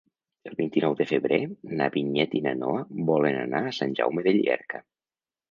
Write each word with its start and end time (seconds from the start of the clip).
El 0.51 0.53
vint-i-nou 0.61 0.95
de 1.01 1.05
febrer 1.11 1.37
na 1.81 1.89
Vinyet 1.97 2.33
i 2.39 2.41
na 2.47 2.55
Noa 2.63 2.81
volen 3.11 3.39
anar 3.43 3.63
a 3.71 3.77
Sant 3.83 3.95
Jaume 4.01 4.27
de 4.31 4.35
Llierca. 4.41 4.85